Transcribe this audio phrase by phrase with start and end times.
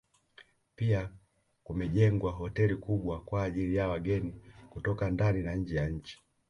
[0.75, 1.09] Pia
[1.63, 6.19] kumejengwa hoteli kubwa kwa ajili ya wageni kutoka ndani na nje ya nchi